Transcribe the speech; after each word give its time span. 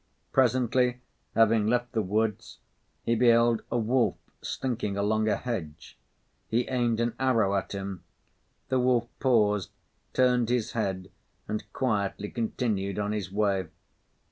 Presently, 0.31 0.99
having 1.35 1.67
left 1.67 1.91
the 1.91 2.01
woods, 2.01 2.57
he 3.03 3.13
beheld 3.13 3.61
a 3.69 3.77
wolf 3.77 4.15
slinking 4.41 4.97
along 4.97 5.27
a 5.29 5.35
hedge. 5.35 5.95
He 6.47 6.67
aimed 6.69 6.99
an 6.99 7.13
arrow 7.19 7.55
at 7.55 7.73
him. 7.73 8.03
The 8.69 8.79
wolf 8.79 9.07
paused, 9.19 9.69
turned 10.13 10.49
his 10.49 10.71
head 10.71 11.11
and 11.47 11.71
quietly 11.71 12.31
continued 12.31 12.97
on 12.97 13.11
his 13.11 13.31
way. 13.31 13.67